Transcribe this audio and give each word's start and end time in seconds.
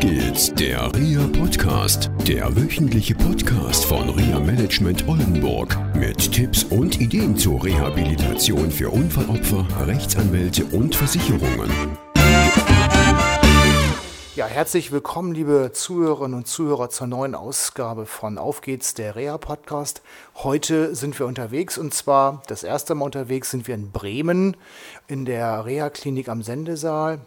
geht's, 0.00 0.50
der 0.54 0.90
RIA 0.94 1.28
Podcast, 1.38 2.10
der 2.26 2.56
wöchentliche 2.56 3.14
Podcast 3.14 3.84
von 3.84 4.08
RIA 4.08 4.40
Management 4.40 5.06
Oldenburg 5.06 5.76
mit 5.94 6.32
Tipps 6.32 6.64
und 6.64 6.98
Ideen 6.98 7.36
zur 7.36 7.62
Rehabilitation 7.62 8.70
für 8.70 8.88
Unfallopfer, 8.88 9.66
Rechtsanwälte 9.86 10.64
und 10.64 10.96
Versicherungen. 10.96 11.70
Ja, 14.36 14.46
herzlich 14.46 14.90
willkommen, 14.90 15.34
liebe 15.34 15.72
Zuhörerinnen 15.74 16.38
und 16.38 16.46
Zuhörer, 16.46 16.88
zur 16.88 17.06
neuen 17.06 17.34
Ausgabe 17.34 18.06
von 18.06 18.38
Auf 18.38 18.62
geht's, 18.62 18.94
der 18.94 19.16
Reha 19.16 19.36
Podcast. 19.36 20.00
Heute 20.36 20.94
sind 20.94 21.18
wir 21.18 21.26
unterwegs 21.26 21.76
und 21.76 21.92
zwar 21.92 22.42
das 22.46 22.62
erste 22.62 22.94
Mal 22.94 23.04
unterwegs 23.04 23.50
sind 23.50 23.68
wir 23.68 23.74
in 23.74 23.92
Bremen 23.92 24.56
in 25.08 25.26
der 25.26 25.66
Reha 25.66 25.90
Klinik 25.90 26.30
am 26.30 26.42
Sendesaal 26.42 27.20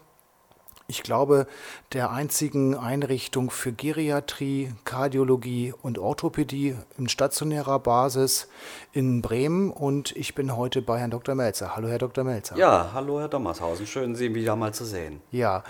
ich 0.93 1.01
glaube, 1.01 1.47
der 1.93 2.11
einzigen 2.11 2.75
Einrichtung 2.75 3.49
für 3.49 3.73
Geriatrie, 3.73 4.71
Kardiologie 4.85 5.73
und 5.81 5.97
Orthopädie 5.97 6.75
in 6.99 7.09
stationärer 7.09 7.79
Basis 7.79 8.47
in 8.91 9.23
Bremen. 9.23 9.71
Und 9.71 10.15
ich 10.15 10.35
bin 10.35 10.55
heute 10.55 10.83
bei 10.83 10.99
Herrn 10.99 11.09
Dr. 11.09 11.33
Melzer. 11.33 11.75
Hallo, 11.75 11.87
Herr 11.87 11.97
Dr. 11.97 12.23
Melzer. 12.23 12.55
Ja, 12.57 12.91
hallo, 12.93 13.19
Herr 13.19 13.27
Dommershausen. 13.27 13.87
Schön, 13.87 14.15
Sie 14.15 14.35
wieder 14.35 14.55
mal 14.55 14.71
zu 14.71 14.85
sehen. 14.85 15.19
Ja, 15.31 15.63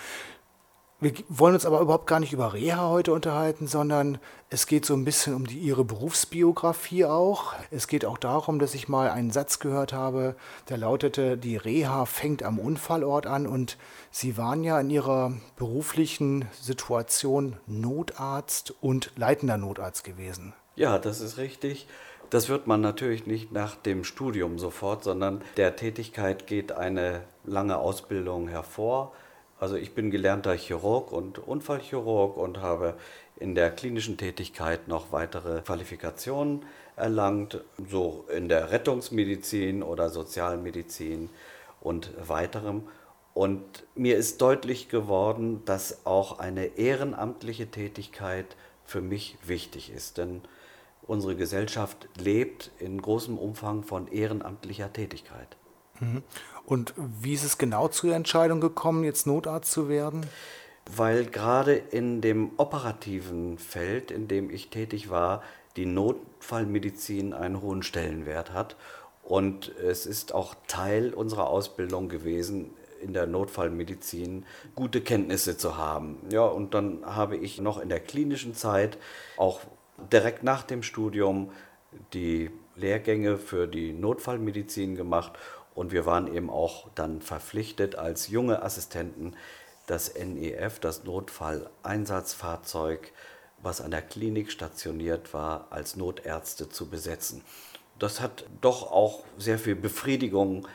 wir 1.04 1.14
wollen 1.30 1.54
uns 1.54 1.66
aber 1.66 1.82
überhaupt 1.82 2.08
gar 2.08 2.20
nicht 2.20 2.34
über 2.34 2.54
Reha 2.54 2.88
heute 2.88 3.14
unterhalten, 3.14 3.68
sondern 3.68 4.20
es 4.50 4.68
geht 4.68 4.86
so 4.86 4.94
ein 4.94 5.06
bisschen 5.06 5.36
um 5.36 5.46
die, 5.46 5.60
ihre 5.60 5.84
Berufsbiografie 5.84 7.06
auch. 7.06 7.54
Es 7.72 7.88
geht 7.88 8.06
auch 8.06 8.18
darum, 8.18 8.60
dass 8.60 8.74
ich 8.74 8.88
mal 8.88 9.10
einen 9.10 9.32
Satz 9.32 9.60
gehört 9.60 9.94
habe, 9.94 10.36
der 10.70 10.78
lautete, 10.78 11.38
die 11.38 11.58
Reha 11.58 12.06
fängt 12.06 12.44
am 12.44 12.60
Unfallort 12.60 13.28
an 13.28 13.48
und 13.48 13.78
Sie 14.12 14.38
waren 14.38 14.64
ja 14.64 14.80
in 14.80 14.90
Ihrer 14.90 15.34
beruflichen 15.56 16.46
Situation 16.62 17.58
Notarzt 17.68 18.74
und 18.80 19.12
leitender 19.16 19.58
Notarzt 19.58 20.04
gewesen. 20.04 20.54
Ja, 20.76 21.00
das 21.00 21.20
ist 21.20 21.38
richtig. 21.38 21.88
Das 22.30 22.50
wird 22.50 22.66
man 22.66 22.82
natürlich 22.82 23.28
nicht 23.28 23.52
nach 23.52 23.76
dem 23.76 24.04
Studium 24.04 24.58
sofort, 24.58 25.04
sondern 25.04 25.42
der 25.58 25.76
Tätigkeit 25.76 26.48
geht 26.48 26.72
eine 26.72 27.22
lange 27.44 27.78
Ausbildung 27.78 28.48
hervor. 28.48 29.12
Also 29.64 29.78
ich 29.78 29.96
bin 29.96 30.12
gelernter 30.12 30.56
Chirurg 30.56 31.14
und 31.14 31.40
Unfallchirurg 31.40 32.36
und 32.36 32.58
habe 32.58 32.96
in 33.38 33.56
der 33.56 33.72
klinischen 33.72 34.18
Tätigkeit 34.18 34.90
noch 34.90 35.14
weitere 35.14 35.62
Qualifikationen 35.62 36.66
erlangt, 36.98 37.62
so 37.90 38.26
in 38.28 38.50
der 38.50 38.72
Rettungsmedizin 38.72 39.82
oder 39.82 40.10
Sozialmedizin 40.10 41.30
und 41.80 42.12
weiterem. 42.28 42.90
Und 43.34 43.86
mir 43.96 44.18
ist 44.18 44.42
deutlich 44.42 44.90
geworden, 44.90 45.62
dass 45.64 46.06
auch 46.06 46.40
eine 46.40 46.78
ehrenamtliche 46.78 47.68
Tätigkeit 47.68 48.58
für 48.84 49.00
mich 49.00 49.38
wichtig 49.46 49.94
ist. 49.94 50.18
Denn 50.18 50.42
unsere 51.04 51.38
Gesellschaft 51.38 52.10
lebt 52.20 52.70
in 52.80 53.02
großem 53.02 53.38
Umfang 53.38 53.84
von 53.84 54.12
ehrenamtlicher 54.12 54.92
Tätigkeit. 54.92 55.56
Mhm. 56.00 56.24
Und 56.66 56.94
wie 56.98 57.34
ist 57.34 57.44
es 57.44 57.58
genau 57.58 57.88
zur 57.88 58.16
Entscheidung 58.16 58.62
gekommen, 58.62 59.04
jetzt 59.04 59.28
Notarzt 59.28 59.72
zu 59.72 59.90
werden? 59.90 60.26
Weil 60.96 61.26
gerade 61.26 61.76
in 61.76 62.22
dem 62.22 62.52
operativen 62.58 63.58
Feld, 63.58 64.12
in 64.12 64.28
dem 64.28 64.50
ich 64.50 64.70
tätig 64.70 65.10
war, 65.10 65.42
die 65.76 65.86
Notfallmedizin 65.86 67.34
einen 67.34 67.62
hohen 67.62 67.84
Stellenwert 67.84 68.54
hat. 68.54 68.76
Und 69.24 69.74
es 69.78 70.06
ist 70.06 70.34
auch 70.34 70.56
Teil 70.68 71.14
unserer 71.14 71.48
Ausbildung 71.48 72.10
gewesen, 72.10 72.72
in 73.02 73.14
der 73.14 73.28
Notfallmedizin 73.28 74.46
gute 74.76 75.02
Kenntnisse 75.02 75.58
zu 75.58 75.78
haben. 75.78 76.18
Ja, 76.32 76.46
und 76.46 76.74
dann 76.74 77.06
habe 77.06 77.38
ich 77.38 77.60
noch 77.60 77.80
in 77.80 77.90
der 77.90 78.00
klinischen 78.00 78.54
Zeit, 78.54 78.98
auch 79.38 79.62
direkt 80.12 80.44
nach 80.44 80.64
dem 80.64 80.84
Studium, 80.84 81.52
die 82.14 82.50
Lehrgänge 82.76 83.38
für 83.38 83.68
die 83.68 83.94
Notfallmedizin 83.94 84.96
gemacht 84.96 85.34
und 85.76 85.92
wir 85.92 86.06
waren 86.06 86.34
eben 86.34 86.50
auch 86.50 86.90
dann 86.96 87.22
verpflichtet, 87.22 87.96
als 87.96 88.28
junge 88.28 88.62
Assistenten 88.62 89.36
das 89.88 90.14
NEF, 90.16 90.80
das 90.80 91.04
Notfalleinsatzfahrzeug, 91.04 93.12
was 93.62 93.82
an 93.82 93.92
der 93.92 94.02
Klinik 94.02 94.52
stationiert 94.52 95.34
war, 95.34 95.68
als 95.70 95.96
Notärzte 95.96 96.70
zu 96.70 96.90
besetzen. 96.90 97.44
Das 98.00 98.22
hat 98.22 98.46
doch 98.62 98.92
auch 98.92 99.24
sehr 99.38 99.60
viel 99.60 99.76
Befriedigung 99.76 100.68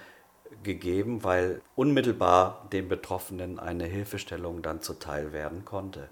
gegeben, 0.62 1.24
weil 1.24 1.60
unmittelbar 1.76 2.68
den 2.72 2.88
Betroffenen 2.88 3.58
eine 3.58 3.84
Hilfestellung 3.84 4.62
dann 4.62 4.82
zuteil 4.82 5.32
werden 5.32 5.64
konnte. 5.64 6.08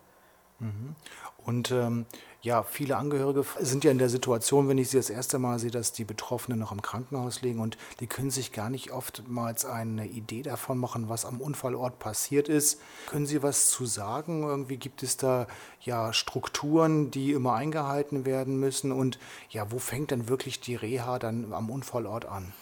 Mhm. 0.58 0.94
Und 1.36 1.70
ähm, 1.70 2.06
ja, 2.42 2.62
viele 2.62 2.96
Angehörige 2.96 3.44
sind 3.60 3.84
ja 3.84 3.90
in 3.90 3.98
der 3.98 4.08
Situation, 4.08 4.68
wenn 4.68 4.78
ich 4.78 4.90
sie 4.90 4.96
das 4.96 5.10
erste 5.10 5.38
Mal 5.38 5.58
sehe, 5.58 5.70
dass 5.70 5.92
die 5.92 6.04
Betroffenen 6.04 6.58
noch 6.58 6.72
im 6.72 6.82
Krankenhaus 6.82 7.42
liegen 7.42 7.60
und 7.60 7.76
die 8.00 8.06
können 8.06 8.30
sich 8.30 8.52
gar 8.52 8.70
nicht 8.70 8.92
oftmals 8.92 9.64
eine 9.64 10.06
Idee 10.06 10.42
davon 10.42 10.78
machen, 10.78 11.08
was 11.08 11.24
am 11.24 11.40
Unfallort 11.40 11.98
passiert 11.98 12.48
ist. 12.48 12.80
Können 13.06 13.26
Sie 13.26 13.42
was 13.42 13.70
zu 13.70 13.84
sagen? 13.84 14.42
Irgendwie 14.42 14.76
gibt 14.76 15.02
es 15.02 15.16
da 15.16 15.46
ja 15.80 16.12
Strukturen, 16.12 17.10
die 17.10 17.32
immer 17.32 17.54
eingehalten 17.54 18.24
werden 18.24 18.58
müssen 18.58 18.92
und 18.92 19.18
ja, 19.50 19.70
wo 19.70 19.78
fängt 19.78 20.10
denn 20.10 20.28
wirklich 20.28 20.60
die 20.60 20.76
Reha 20.76 21.18
dann 21.18 21.52
am 21.52 21.70
Unfallort 21.70 22.26
an? 22.26 22.52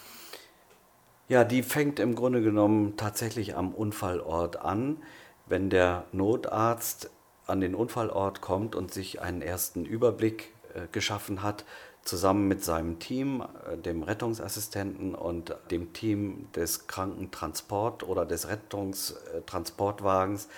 Ja, 1.29 1.45
die 1.45 1.63
fängt 1.63 2.01
im 2.01 2.15
Grunde 2.15 2.43
genommen 2.43 2.97
tatsächlich 2.97 3.57
am 3.57 3.73
Unfallort 3.73 4.57
an. 4.57 4.99
Wenn 5.47 5.71
der 5.71 6.05
Notarzt 6.13 7.11
an 7.47 7.61
den 7.61 7.75
Unfallort 7.75 8.41
kommt 8.41 8.75
und 8.75 8.93
sich 8.93 9.21
einen 9.21 9.43
ersten 9.43 9.85
Überblick 9.85 10.53
äh, 10.75 10.87
geschaffen 10.93 11.43
hat, 11.43 11.65
zusammen 12.03 12.49
mit 12.49 12.65
seinem 12.65 12.99
Team, 12.99 13.45
äh, 13.71 13.77
dem 13.77 14.03
Rettungsassistenten 14.03 15.15
und 15.15 15.55
dem 15.71 15.93
Team 15.93 16.49
des 16.55 16.89
Krankentransport- 16.89 18.05
oder 18.05 18.27
des 18.27 18.49
Rettungstransportwagens, 18.49 20.49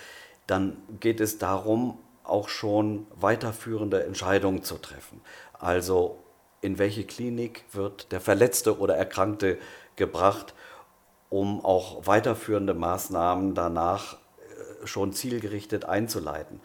dann 0.45 0.77
geht 0.99 1.19
es 1.19 1.37
darum, 1.37 1.99
auch 2.23 2.49
schon 2.49 3.07
weiterführende 3.15 4.03
Entscheidungen 4.03 4.63
zu 4.63 4.77
treffen. 4.77 5.21
Also 5.53 6.19
in 6.61 6.77
welche 6.77 7.05
Klinik 7.05 7.63
wird 7.71 8.11
der 8.11 8.21
Verletzte 8.21 8.79
oder 8.79 8.97
Erkrankte 8.97 9.57
gebracht, 9.95 10.53
um 11.29 11.63
auch 11.63 12.07
weiterführende 12.07 12.73
Maßnahmen 12.73 13.53
danach 13.53 14.17
schon 14.83 15.13
zielgerichtet 15.13 15.85
einzuleiten. 15.85 16.61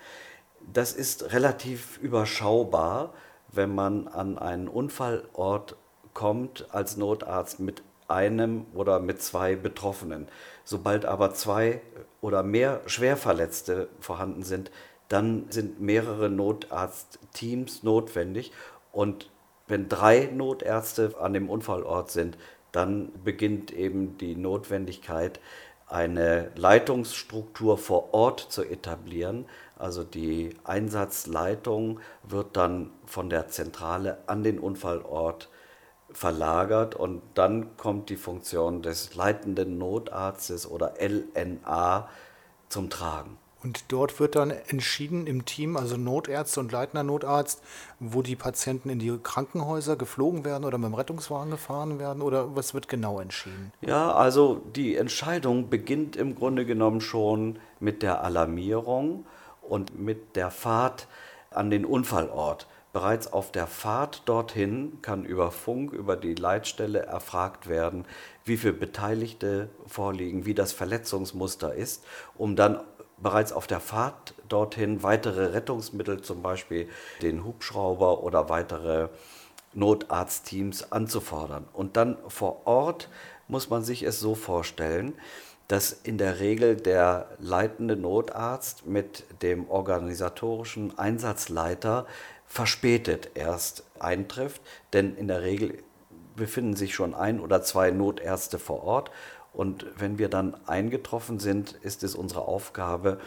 Das 0.72 0.92
ist 0.92 1.32
relativ 1.32 1.98
überschaubar, 1.98 3.12
wenn 3.48 3.74
man 3.74 4.08
an 4.08 4.38
einen 4.38 4.68
Unfallort 4.68 5.76
kommt 6.14 6.66
als 6.70 6.96
Notarzt 6.96 7.60
mit 7.60 7.82
einem 8.08 8.66
oder 8.74 9.00
mit 9.00 9.22
zwei 9.22 9.56
Betroffenen. 9.56 10.28
Sobald 10.64 11.04
aber 11.04 11.34
zwei 11.34 11.80
oder 12.20 12.42
mehr 12.42 12.82
Schwerverletzte 12.86 13.88
vorhanden 14.00 14.42
sind, 14.42 14.70
dann 15.08 15.46
sind 15.50 15.80
mehrere 15.80 16.28
Notarztteams 16.30 17.82
notwendig. 17.82 18.52
Und 18.92 19.30
wenn 19.66 19.88
drei 19.88 20.30
Notärzte 20.32 21.14
an 21.18 21.32
dem 21.32 21.50
Unfallort 21.50 22.10
sind, 22.10 22.38
dann 22.72 23.12
beginnt 23.22 23.72
eben 23.72 24.16
die 24.18 24.34
Notwendigkeit, 24.34 25.40
eine 25.92 26.50
Leitungsstruktur 26.56 27.78
vor 27.78 28.14
Ort 28.14 28.40
zu 28.40 28.64
etablieren. 28.64 29.46
Also 29.76 30.04
die 30.04 30.56
Einsatzleitung 30.64 32.00
wird 32.22 32.56
dann 32.56 32.90
von 33.06 33.30
der 33.30 33.48
Zentrale 33.48 34.18
an 34.26 34.42
den 34.42 34.58
Unfallort 34.58 35.48
verlagert 36.10 36.94
und 36.94 37.22
dann 37.34 37.76
kommt 37.76 38.10
die 38.10 38.16
Funktion 38.16 38.82
des 38.82 39.14
leitenden 39.14 39.78
Notarztes 39.78 40.70
oder 40.70 40.94
LNA 41.00 42.08
zum 42.68 42.90
Tragen. 42.90 43.38
Und 43.62 43.84
dort 43.88 44.18
wird 44.18 44.34
dann 44.34 44.50
entschieden 44.50 45.26
im 45.26 45.44
Team, 45.44 45.76
also 45.76 45.96
Notärzte 45.96 46.60
und 46.60 46.72
leitender 46.72 47.04
Notarzt, 47.04 47.62
wo 48.00 48.22
die 48.22 48.36
Patienten 48.36 48.90
in 48.90 48.98
die 48.98 49.16
Krankenhäuser 49.22 49.96
geflogen 49.96 50.44
werden 50.44 50.64
oder 50.64 50.78
mit 50.78 50.88
dem 50.88 50.94
Rettungswagen 50.94 51.50
gefahren 51.50 51.98
werden 51.98 52.22
oder 52.22 52.56
was 52.56 52.74
wird 52.74 52.88
genau 52.88 53.20
entschieden? 53.20 53.72
Ja, 53.80 54.12
also 54.12 54.62
die 54.74 54.96
Entscheidung 54.96 55.70
beginnt 55.70 56.16
im 56.16 56.34
Grunde 56.34 56.66
genommen 56.66 57.00
schon 57.00 57.58
mit 57.78 58.02
der 58.02 58.24
Alarmierung 58.24 59.26
und 59.60 59.98
mit 59.98 60.34
der 60.36 60.50
Fahrt 60.50 61.06
an 61.50 61.70
den 61.70 61.84
Unfallort. 61.84 62.66
Bereits 62.92 63.32
auf 63.32 63.50
der 63.50 63.66
Fahrt 63.66 64.22
dorthin 64.26 64.98
kann 65.00 65.24
über 65.24 65.50
Funk, 65.50 65.94
über 65.94 66.14
die 66.14 66.34
Leitstelle 66.34 67.00
erfragt 67.00 67.66
werden, 67.66 68.04
wie 68.44 68.58
viele 68.58 68.74
Beteiligte 68.74 69.70
vorliegen, 69.86 70.44
wie 70.44 70.52
das 70.52 70.72
Verletzungsmuster 70.72 71.74
ist, 71.74 72.04
um 72.34 72.54
dann 72.54 72.80
bereits 73.22 73.52
auf 73.52 73.66
der 73.66 73.80
Fahrt 73.80 74.34
dorthin 74.48 75.02
weitere 75.02 75.46
Rettungsmittel, 75.46 76.22
zum 76.22 76.42
Beispiel 76.42 76.88
den 77.22 77.44
Hubschrauber 77.44 78.22
oder 78.22 78.48
weitere 78.48 79.08
Notarztteams 79.74 80.92
anzufordern. 80.92 81.66
Und 81.72 81.96
dann 81.96 82.18
vor 82.28 82.66
Ort 82.66 83.08
muss 83.48 83.70
man 83.70 83.84
sich 83.84 84.02
es 84.02 84.20
so 84.20 84.34
vorstellen, 84.34 85.14
dass 85.68 85.92
in 85.92 86.18
der 86.18 86.40
Regel 86.40 86.76
der 86.76 87.28
leitende 87.38 87.96
Notarzt 87.96 88.86
mit 88.86 89.24
dem 89.42 89.70
organisatorischen 89.70 90.98
Einsatzleiter 90.98 92.06
verspätet 92.46 93.30
erst 93.34 93.84
eintrifft, 93.98 94.60
denn 94.92 95.16
in 95.16 95.28
der 95.28 95.42
Regel 95.42 95.82
befinden 96.36 96.76
sich 96.76 96.94
schon 96.94 97.14
ein 97.14 97.40
oder 97.40 97.62
zwei 97.62 97.90
Notärzte 97.90 98.58
vor 98.58 98.82
Ort 98.84 99.10
und 99.52 99.86
wenn 99.96 100.18
wir 100.18 100.28
dann 100.28 100.56
eingetroffen 100.66 101.38
sind, 101.38 101.72
ist 101.82 102.02
es 102.02 102.14
unsere 102.14 102.42
Aufgabe, 102.42 103.18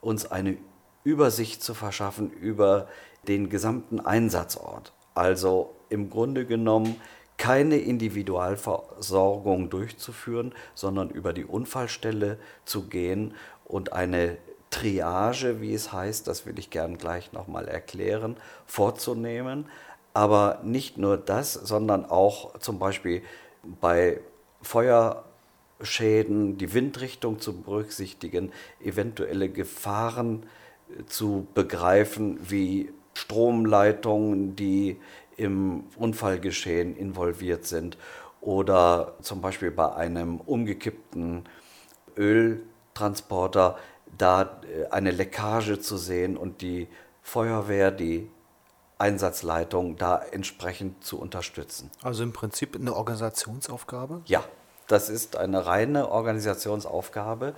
uns 0.00 0.30
eine 0.30 0.58
Übersicht 1.04 1.62
zu 1.62 1.74
verschaffen 1.74 2.30
über 2.30 2.88
den 3.26 3.48
gesamten 3.48 4.00
Einsatzort. 4.00 4.92
Also 5.14 5.74
im 5.88 6.10
Grunde 6.10 6.46
genommen 6.46 7.00
keine 7.38 7.76
Individualversorgung 7.76 9.70
durchzuführen, 9.70 10.54
sondern 10.74 11.10
über 11.10 11.32
die 11.32 11.44
Unfallstelle 11.44 12.38
zu 12.64 12.88
gehen 12.88 13.34
und 13.64 13.92
eine 13.92 14.38
Triage, 14.70 15.60
wie 15.60 15.74
es 15.74 15.92
heißt, 15.92 16.26
das 16.26 16.46
will 16.46 16.58
ich 16.58 16.70
gern 16.70 16.98
gleich 16.98 17.32
nochmal 17.32 17.68
erklären, 17.68 18.36
vorzunehmen. 18.66 19.66
Aber 20.14 20.60
nicht 20.62 20.98
nur 20.98 21.16
das, 21.16 21.52
sondern 21.52 22.04
auch 22.04 22.58
zum 22.58 22.78
Beispiel 22.78 23.22
bei 23.80 24.20
Feuerschäden 25.82 26.58
die 26.58 26.72
Windrichtung 26.74 27.40
zu 27.40 27.60
berücksichtigen, 27.60 28.52
eventuelle 28.80 29.48
Gefahren 29.48 30.46
zu 31.06 31.46
begreifen, 31.54 32.38
wie 32.48 32.92
Stromleitungen, 33.14 34.54
die 34.54 35.00
im 35.36 35.84
Unfallgeschehen 35.96 36.96
involviert 36.96 37.64
sind 37.66 37.98
oder 38.40 39.14
zum 39.22 39.40
Beispiel 39.40 39.70
bei 39.70 39.92
einem 39.94 40.40
umgekippten 40.40 41.44
Öltransporter 42.16 43.76
da 44.16 44.60
äh, 44.62 44.88
eine 44.90 45.10
Leckage 45.10 45.80
zu 45.80 45.96
sehen 45.96 46.36
und 46.36 46.60
die 46.60 46.86
Feuerwehr, 47.22 47.90
die 47.90 48.28
Einsatzleitung 48.98 49.96
da 49.96 50.18
entsprechend 50.18 51.02
zu 51.02 51.18
unterstützen. 51.18 51.90
Also 52.02 52.22
im 52.22 52.32
Prinzip 52.32 52.76
eine 52.76 52.94
Organisationsaufgabe? 52.94 54.22
Ja, 54.26 54.44
das 54.92 55.08
ist 55.08 55.36
eine 55.36 55.64
reine 55.64 56.10
Organisationsaufgabe. 56.10 57.54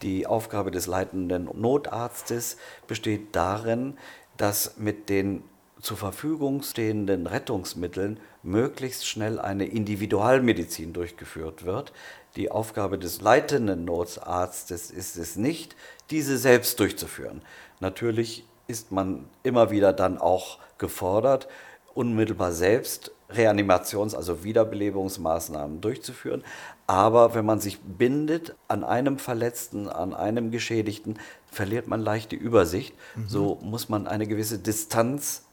Die 0.00 0.26
Aufgabe 0.26 0.70
des 0.70 0.86
leitenden 0.86 1.50
Notarztes 1.54 2.56
besteht 2.86 3.36
darin, 3.36 3.98
dass 4.38 4.78
mit 4.78 5.10
den 5.10 5.42
zur 5.82 5.98
Verfügung 5.98 6.62
stehenden 6.62 7.26
Rettungsmitteln 7.26 8.18
möglichst 8.42 9.06
schnell 9.06 9.38
eine 9.38 9.66
Individualmedizin 9.66 10.94
durchgeführt 10.94 11.64
wird. 11.66 11.92
Die 12.36 12.50
Aufgabe 12.50 12.98
des 12.98 13.20
leitenden 13.20 13.84
Notarztes 13.84 14.90
ist 14.90 15.16
es 15.16 15.36
nicht, 15.36 15.76
diese 16.10 16.38
selbst 16.38 16.80
durchzuführen. 16.80 17.42
Natürlich 17.80 18.46
ist 18.68 18.90
man 18.90 19.28
immer 19.42 19.70
wieder 19.70 19.92
dann 19.92 20.16
auch 20.16 20.58
gefordert, 20.78 21.46
unmittelbar 21.94 22.52
selbst 22.52 23.12
Reanimations-, 23.30 24.14
also 24.14 24.42
Wiederbelebungsmaßnahmen 24.44 25.80
durchzuführen. 25.80 26.42
Aber 26.86 27.34
wenn 27.34 27.46
man 27.46 27.60
sich 27.60 27.80
bindet 27.80 28.54
an 28.68 28.84
einem 28.84 29.18
Verletzten, 29.18 29.88
an 29.88 30.14
einem 30.14 30.50
Geschädigten, 30.50 31.18
verliert 31.50 31.86
man 31.86 32.00
leicht 32.00 32.32
die 32.32 32.36
Übersicht. 32.36 32.94
Mhm. 33.14 33.28
So 33.28 33.58
muss 33.62 33.88
man 33.88 34.06
eine 34.06 34.26
gewisse 34.26 34.58
Distanz 34.58 35.44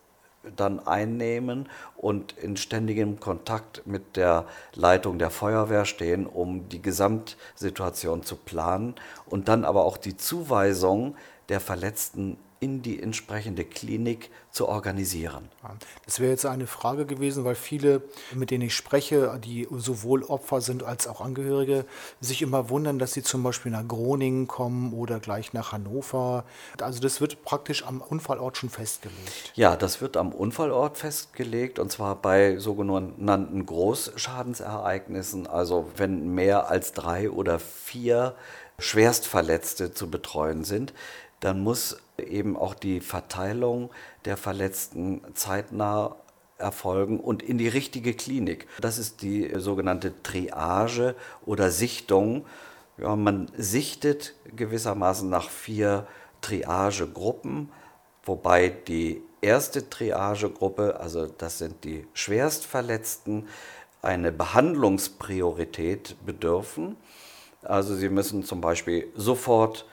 dann 0.56 0.86
einnehmen 0.88 1.68
und 1.98 2.34
in 2.38 2.58
ständigem 2.58 3.20
Kontakt 3.20 3.86
mit 3.86 4.16
der 4.16 4.46
Leitung 4.74 5.20
der 5.20 5.30
Feuerwehr 5.30 5.86
stehen, 5.86 6.26
um 6.26 6.70
die 6.70 6.82
Gesamtsituation 6.82 8.24
zu 8.24 8.36
planen 8.36 8.96
und 9.26 9.50
dann 9.50 9.66
aber 9.66 9.84
auch 9.84 9.98
die 9.98 10.16
Zuweisung 10.16 11.16
der 11.50 11.60
Verletzten 11.60 12.38
in 12.60 12.82
die 12.82 13.02
entsprechende 13.02 13.64
Klinik 13.64 14.30
zu 14.52 14.68
organisieren. 14.68 15.50
Das 16.06 16.20
wäre 16.20 16.32
jetzt 16.32 16.46
eine 16.46 16.66
Frage 16.66 17.06
gewesen, 17.06 17.46
weil 17.46 17.56
viele, 17.56 18.02
mit 18.34 18.50
denen 18.50 18.64
ich 18.64 18.76
spreche, 18.76 19.40
die 19.44 19.68
sowohl 19.72 20.24
Opfer 20.24 20.62
sind 20.62 20.84
als 20.84 21.08
auch 21.08 21.22
Angehörige, 21.22 21.86
sich 22.20 22.42
immer 22.42 22.70
wundern, 22.70 22.98
dass 22.98 23.14
sie 23.14 23.22
zum 23.22 23.44
Beispiel 23.44 23.72
nach 23.72 23.88
Groningen 23.88 24.48
kommen 24.48 24.94
oder 24.94 25.20
gleich 25.20 25.54
nach 25.54 25.72
Hannover. 25.72 26.46
Also 26.82 27.00
das 27.00 27.22
wird 27.22 27.44
praktisch 27.44 27.86
am 27.86 28.02
Unfallort 28.02 28.58
schon 28.58 28.70
festgelegt. 28.70 29.52
Ja, 29.54 29.76
das 29.76 30.02
wird 30.02 30.18
am 30.18 30.32
Unfallort 30.32 30.98
festgelegt 30.98 31.78
und 31.78 31.92
zwar 31.92 32.16
bei 32.16 32.58
sogenannten 32.58 33.66
Großschadensereignissen, 33.66 35.46
also 35.46 35.92
wenn 35.96 36.34
mehr 36.34 36.70
als 36.70 36.94
drei 36.94 37.30
oder 37.30 37.60
vier 37.60 38.36
Schwerstverletzte 38.80 39.94
zu 39.94 40.10
betreuen 40.10 40.64
sind, 40.64 40.94
dann 41.40 41.62
muss 41.62 41.98
eben 42.26 42.58
auch 42.58 42.74
die 42.74 43.00
Verteilung 43.00 43.92
der 44.26 44.38
Verletzten 44.38 45.22
zeitnah 45.36 46.16
erfolgen 46.58 47.20
und 47.20 47.44
in 47.44 47.58
die 47.58 47.68
richtige 47.68 48.14
Klinik. 48.14 48.68
Das 48.82 48.98
ist 48.98 49.22
die 49.22 49.52
sogenannte 49.58 50.24
Triage 50.24 51.16
oder 51.46 51.70
Sichtung. 51.70 52.46
Ja, 52.98 53.16
man 53.16 53.52
sichtet 53.56 54.34
gewissermaßen 54.56 55.30
nach 55.30 55.50
vier 55.50 56.08
Triagegruppen, 56.42 57.70
wobei 58.24 58.70
die 58.70 59.22
erste 59.42 59.88
Triagegruppe, 59.88 61.00
also 61.00 61.28
das 61.28 61.60
sind 61.60 61.84
die 61.84 62.08
Schwerstverletzten, 62.14 63.48
eine 64.02 64.32
Behandlungspriorität 64.32 66.16
bedürfen. 66.26 66.96
Also 67.62 67.96
sie 67.96 68.10
müssen 68.10 68.44
zum 68.44 68.62
Beispiel 68.62 69.08
sofort 69.16 69.86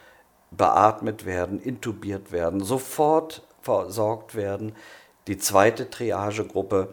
beatmet 0.57 1.25
werden, 1.25 1.61
intubiert 1.61 2.33
werden, 2.33 2.61
sofort 2.61 3.43
versorgt 3.63 4.35
werden. 4.35 4.75
Die 5.27 5.39
zweite 5.39 5.91
Triagegruppe 5.91 6.93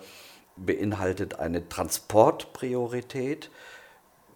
beinhaltet 0.56 1.40
eine 1.40 1.68
Transportpriorität. 1.68 3.50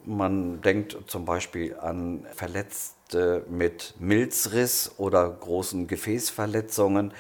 Man 0.04 0.62
denkt 0.62 0.98
zum 1.08 1.26
Beispiel 1.26 1.76
an 1.76 2.26
Verletzte 2.34 3.46
mit 3.50 3.96
Milzriss 4.00 4.92
oder 4.98 5.30
großen 5.30 5.88
Gefäßverletzungen. 5.88 7.14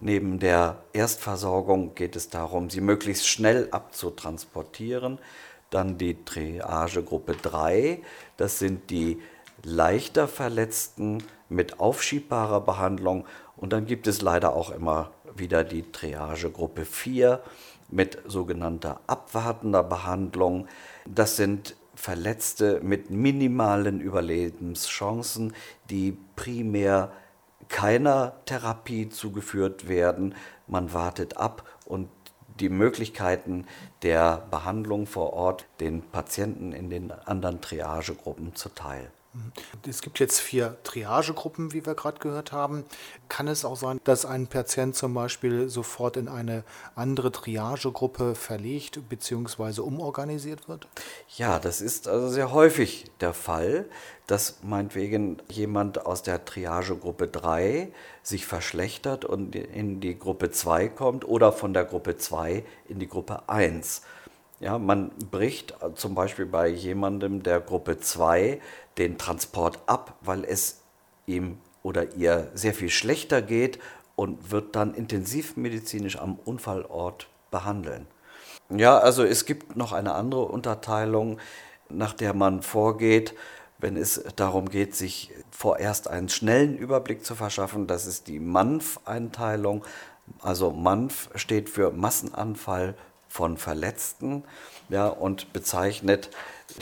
Neben 0.00 0.38
der 0.38 0.82
Erstversorgung 0.92 1.94
geht 1.94 2.16
es 2.16 2.28
darum, 2.28 2.70
sie 2.70 2.80
möglichst 2.80 3.26
schnell 3.26 3.68
abzutransportieren. 3.70 5.18
Dann 5.70 5.98
die 5.98 6.22
Triagegruppe 6.24 7.34
3, 7.34 8.02
das 8.36 8.58
sind 8.58 8.90
die 8.90 9.20
leichter 9.64 10.28
Verletzten 10.28 11.22
mit 11.48 11.80
aufschiebbarer 11.80 12.60
Behandlung. 12.60 13.26
Und 13.56 13.72
dann 13.72 13.86
gibt 13.86 14.06
es 14.06 14.22
leider 14.22 14.54
auch 14.54 14.70
immer 14.70 15.10
wieder 15.36 15.64
die 15.64 15.90
Triagegruppe 15.90 16.84
4 16.84 17.40
mit 17.88 18.18
sogenannter 18.26 19.00
abwartender 19.06 19.82
Behandlung. 19.82 20.66
Das 21.06 21.36
sind 21.36 21.76
Verletzte 21.94 22.80
mit 22.82 23.10
minimalen 23.10 24.00
Überlebenschancen, 24.00 25.52
die 25.90 26.16
primär 26.36 27.12
keiner 27.68 28.32
Therapie 28.46 29.10
zugeführt 29.10 29.88
werden. 29.88 30.34
Man 30.66 30.94
wartet 30.94 31.36
ab 31.36 31.68
und 31.84 32.08
die 32.60 32.70
Möglichkeiten 32.70 33.66
der 34.02 34.46
Behandlung 34.50 35.06
vor 35.06 35.32
Ort 35.32 35.66
den 35.80 36.02
Patienten 36.02 36.72
in 36.72 36.90
den 36.90 37.12
anderen 37.12 37.60
Triagegruppen 37.60 38.54
zuteil. 38.54 39.10
Es 39.88 40.02
gibt 40.02 40.18
jetzt 40.18 40.40
vier 40.40 40.76
Triagegruppen, 40.82 41.72
wie 41.72 41.86
wir 41.86 41.94
gerade 41.94 42.18
gehört 42.18 42.52
haben. 42.52 42.84
Kann 43.28 43.48
es 43.48 43.64
auch 43.64 43.76
sein, 43.76 44.00
dass 44.04 44.26
ein 44.26 44.46
Patient 44.46 44.94
zum 44.94 45.14
Beispiel 45.14 45.68
sofort 45.68 46.16
in 46.16 46.28
eine 46.28 46.64
andere 46.94 47.32
Triagegruppe 47.32 48.34
verlegt 48.34 49.08
bzw. 49.08 49.80
umorganisiert 49.80 50.68
wird? 50.68 50.86
Ja, 51.36 51.58
das 51.58 51.80
ist 51.80 52.08
also 52.08 52.28
sehr 52.28 52.52
häufig 52.52 53.06
der 53.20 53.32
Fall, 53.32 53.86
dass 54.26 54.58
meinetwegen 54.62 55.38
jemand 55.48 56.04
aus 56.06 56.22
der 56.22 56.44
Triagegruppe 56.44 57.28
3 57.28 57.92
sich 58.22 58.46
verschlechtert 58.46 59.24
und 59.24 59.56
in 59.56 60.00
die 60.00 60.18
Gruppe 60.18 60.50
2 60.50 60.88
kommt 60.88 61.26
oder 61.26 61.52
von 61.52 61.72
der 61.72 61.84
Gruppe 61.84 62.16
2 62.16 62.64
in 62.88 62.98
die 62.98 63.08
Gruppe 63.08 63.48
1. 63.48 64.02
Ja, 64.62 64.78
man 64.78 65.10
bricht 65.32 65.74
zum 65.96 66.14
Beispiel 66.14 66.46
bei 66.46 66.68
jemandem 66.68 67.42
der 67.42 67.58
Gruppe 67.58 67.98
2 67.98 68.60
den 68.96 69.18
Transport 69.18 69.80
ab, 69.86 70.14
weil 70.20 70.44
es 70.44 70.82
ihm 71.26 71.58
oder 71.82 72.14
ihr 72.14 72.48
sehr 72.54 72.72
viel 72.72 72.88
schlechter 72.88 73.42
geht 73.42 73.80
und 74.14 74.52
wird 74.52 74.76
dann 74.76 74.94
intensivmedizinisch 74.94 76.16
am 76.16 76.38
Unfallort 76.44 77.26
behandeln. 77.50 78.06
Ja, 78.70 78.98
also 78.98 79.24
es 79.24 79.46
gibt 79.46 79.74
noch 79.74 79.90
eine 79.90 80.14
andere 80.14 80.44
Unterteilung, 80.44 81.40
nach 81.88 82.12
der 82.12 82.32
man 82.32 82.62
vorgeht, 82.62 83.34
wenn 83.78 83.96
es 83.96 84.22
darum 84.36 84.68
geht, 84.68 84.94
sich 84.94 85.32
vorerst 85.50 86.06
einen 86.06 86.28
schnellen 86.28 86.78
Überblick 86.78 87.24
zu 87.24 87.34
verschaffen. 87.34 87.88
Das 87.88 88.06
ist 88.06 88.28
die 88.28 88.38
MANF-Einteilung. 88.38 89.84
Also 90.40 90.70
MANF 90.70 91.30
steht 91.34 91.68
für 91.68 91.90
Massenanfall 91.90 92.94
von 93.32 93.56
Verletzten 93.56 94.44
ja, 94.90 95.08
und 95.08 95.54
bezeichnet 95.54 96.28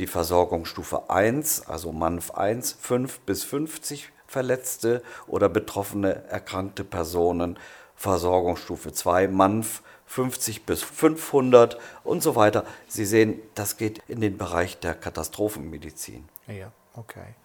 die 0.00 0.08
Versorgungsstufe 0.08 1.08
1, 1.08 1.68
also 1.68 1.92
MANF 1.92 2.32
1, 2.32 2.72
5 2.72 3.20
bis 3.20 3.44
50 3.44 4.10
Verletzte 4.26 5.04
oder 5.28 5.48
betroffene 5.48 6.24
erkrankte 6.28 6.82
Personen, 6.82 7.56
Versorgungsstufe 7.94 8.92
2, 8.92 9.28
MANF 9.28 9.82
50 10.06 10.66
bis 10.66 10.82
500 10.82 11.78
und 12.02 12.20
so 12.20 12.34
weiter. 12.34 12.64
Sie 12.88 13.04
sehen, 13.04 13.40
das 13.54 13.76
geht 13.76 14.02
in 14.08 14.20
den 14.20 14.36
Bereich 14.36 14.80
der 14.80 14.94
Katastrophenmedizin. 14.94 16.28
Ja, 16.48 16.72
okay. 16.96 17.36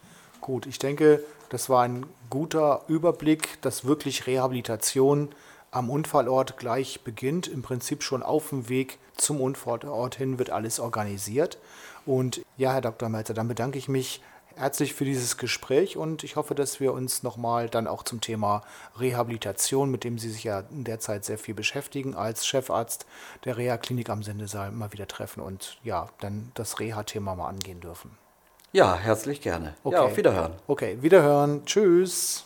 Gut, 0.41 0.65
ich 0.65 0.79
denke, 0.79 1.23
das 1.49 1.69
war 1.69 1.83
ein 1.83 2.07
guter 2.31 2.81
Überblick, 2.87 3.61
dass 3.61 3.85
wirklich 3.85 4.25
Rehabilitation 4.25 5.29
am 5.75 5.89
Unfallort 5.89 6.57
gleich 6.57 7.01
beginnt. 7.03 7.47
Im 7.47 7.61
Prinzip 7.61 8.01
schon 8.01 8.23
auf 8.23 8.49
dem 8.49 8.69
Weg 8.69 8.97
zum 9.17 9.41
Unfallort 9.41 10.15
hin 10.15 10.39
wird 10.39 10.49
alles 10.49 10.79
organisiert. 10.79 11.57
Und 12.05 12.41
ja, 12.57 12.73
Herr 12.73 12.81
Dr. 12.81 13.09
Melzer, 13.09 13.33
dann 13.33 13.47
bedanke 13.47 13.77
ich 13.77 13.89
mich 13.89 14.21
herzlich 14.55 14.93
für 14.93 15.03
dieses 15.03 15.35
Gespräch 15.35 15.97
und 15.97 16.23
ich 16.23 16.37
hoffe, 16.37 16.55
dass 16.55 16.79
wir 16.79 16.93
uns 16.93 17.23
nochmal 17.23 17.67
dann 17.67 17.87
auch 17.87 18.03
zum 18.03 18.21
Thema 18.21 18.63
Rehabilitation, 18.97 19.91
mit 19.91 20.05
dem 20.05 20.17
Sie 20.17 20.29
sich 20.29 20.45
ja 20.45 20.63
derzeit 20.69 21.25
sehr 21.25 21.37
viel 21.37 21.53
beschäftigen, 21.53 22.15
als 22.15 22.47
Chefarzt 22.47 23.05
der 23.43 23.57
Reha-Klinik 23.57 24.09
am 24.09 24.23
Sendesaal 24.23 24.71
mal 24.71 24.93
wieder 24.93 25.09
treffen 25.09 25.41
und 25.41 25.77
ja, 25.83 26.07
dann 26.21 26.53
das 26.53 26.79
Reha-Thema 26.79 27.35
mal 27.35 27.49
angehen 27.49 27.81
dürfen. 27.81 28.11
Ja, 28.71 28.95
herzlich 28.95 29.41
gerne. 29.41 29.73
Okay. 29.83 29.95
Ja, 29.95 30.03
auf 30.03 30.15
Wiederhören. 30.15 30.53
Okay, 30.67 30.97
Wiederhören. 31.01 31.65
Tschüss. 31.65 32.45